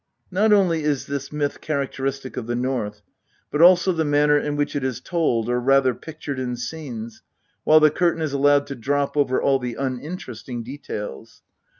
Not 0.31 0.51
only 0.51 0.81
is 0.81 1.05
this 1.05 1.31
myth 1.31 1.61
characteristic 1.61 2.35
of 2.35 2.47
the 2.47 2.55
North, 2.55 3.03
but 3.51 3.61
also 3.61 3.91
the 3.91 4.03
manner 4.03 4.35
in 4.35 4.55
which 4.55 4.75
it 4.75 4.83
is 4.83 4.99
told 4.99 5.47
or 5.47 5.59
rather 5.59 5.93
pictured 5.93 6.39
in 6.39 6.55
scenes, 6.55 7.21
while 7.65 7.79
the 7.79 7.91
curtain 7.91 8.23
is 8.23 8.33
allowed 8.33 8.65
to 8.65 8.75
drop 8.75 9.15
over 9.15 9.39
all 9.39 9.59
the 9.59 9.75
uninteresting 9.75 10.63
details. 10.63 11.43